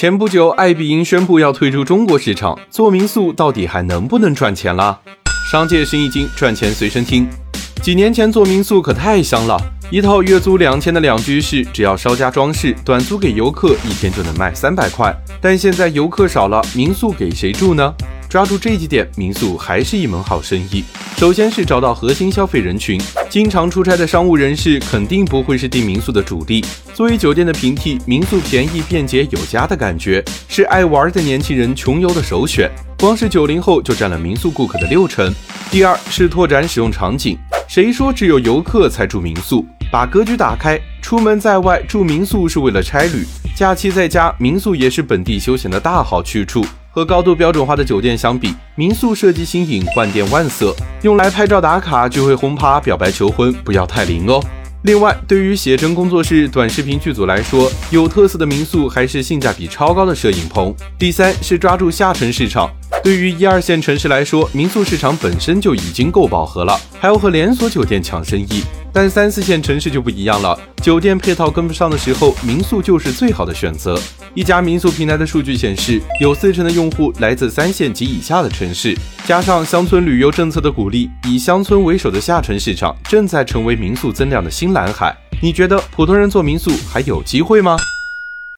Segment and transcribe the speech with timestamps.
[0.00, 4.96] 前不久，爱彼迎宣布要退出中国市场，做民宿到底还能不能赚钱了？
[5.50, 7.28] 商界生意经，赚钱随身听。
[7.82, 15.12] 几年前做民宿可太香了，一套月租两千的两居室，只要稍加装饰，短租给游客，一天就能卖三百块。
[15.40, 17.92] 但现在游客少了，民宿给谁住呢？
[18.28, 20.84] 抓住这几点，民宿还是一门好生意。
[21.16, 23.00] 首先是找到核心消费人群，
[23.30, 26.62] 经常出差的商务人士肯定不会是订民宿的主力。
[26.92, 32.70] 作为酒店的平替，民宿便宜、便捷、有家的感觉，是爱玩的年轻人穷游的首选。
[32.98, 35.34] 光是九零后就占了民宿顾客的六成。
[35.70, 39.64] 第二是拓展使用场景，谁说只有游客才住民宿？
[39.90, 43.24] 把格局打开，出门在外住民宿是为了差旅，
[43.56, 46.62] 假期在家，民宿也是本地休闲的大好去处。
[46.90, 54.42] 和高度标准化的酒店相比，民宿设计新颖，换电万色，用来拍照打卡、聚会轰趴、表白求婚，不要太灵哦。
[54.82, 60.72] 另外，对于写真工作室、短视频剧组来说，有特色的民宿还是性价比超高的摄影棚。
[60.96, 62.70] 第三是抓住下沉市场。
[63.02, 68.62] 对于一二线城市来说，民宿市场本身就已经够饱和了，还要和连锁酒店抢生意。
[68.92, 73.98] 但三四线城市就不一样了，酒店配套跟不上的时候，民宿就是最好的选择。
[74.34, 85.16] 一家民宿平台的数据显示，有四成的用户来自三线及以下的城市，加上乡村旅游政策的鼓励，以乡村为首的下沉市场正在成为民宿增量的新蓝海。
[85.40, 87.76] 你觉得普通人做民宿还有机会吗？